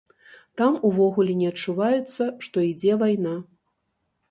Там 0.61 0.79
увогуле 0.89 1.35
не 1.43 1.51
адчуваецца, 1.51 2.29
што 2.47 2.67
ідзе 2.71 2.99
вайна. 3.05 3.39